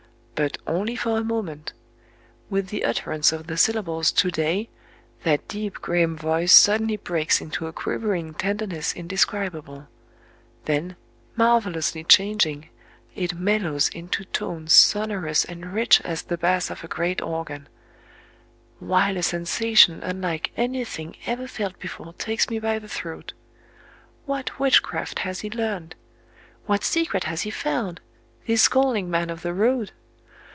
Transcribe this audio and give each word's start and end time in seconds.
But 0.33 0.57
only 0.65 0.95
for 0.95 1.17
a 1.19 1.23
moment!... 1.23 1.71
With 2.49 2.67
the 2.69 2.83
utterance 2.85 3.31
of 3.31 3.45
the 3.45 3.57
syllables 3.57 4.11
"to 4.13 4.31
day," 4.31 4.69
that 5.21 5.47
deep, 5.47 5.75
grim 5.75 6.17
voice 6.17 6.51
suddenly 6.51 6.97
breaks 6.97 7.41
into 7.41 7.67
a 7.67 7.71
quivering 7.71 8.33
tenderness 8.33 8.95
indescribable;—then, 8.95 10.95
marvelously 11.35 12.03
changing, 12.03 12.69
it 13.13 13.35
mellows 13.35 13.89
into 13.89 14.25
tones 14.25 14.73
sonorous 14.73 15.45
and 15.45 15.73
rich 15.75 16.01
as 16.03 16.23
the 16.23 16.39
bass 16.39 16.71
of 16.71 16.83
a 16.83 16.87
great 16.87 17.21
organ,—while 17.21 19.17
a 19.17 19.21
sensation 19.21 20.01
unlike 20.01 20.49
anything 20.57 21.15
ever 21.27 21.45
felt 21.45 21.77
before 21.77 22.13
takes 22.13 22.49
me 22.49 22.57
by 22.57 22.79
the 22.79 22.89
throat... 22.89 23.33
What 24.25 24.59
witchcraft 24.59 25.19
has 25.19 25.41
he 25.41 25.51
learned? 25.51 25.93
what 26.65 26.83
secret 26.83 27.25
has 27.25 27.43
he 27.43 27.51
found—this 27.51 28.63
scowling 28.63 29.07
man 29.07 29.29
of 29.29 29.43
the 29.43 29.53
road?... 29.53 29.91